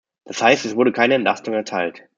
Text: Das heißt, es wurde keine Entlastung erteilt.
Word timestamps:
Das 0.25 0.41
heißt, 0.41 0.65
es 0.65 0.75
wurde 0.75 0.91
keine 0.93 1.13
Entlastung 1.13 1.53
erteilt. 1.53 2.01